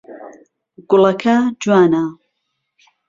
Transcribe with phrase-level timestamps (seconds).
[0.89, 2.03] گوڵەکە جوانە.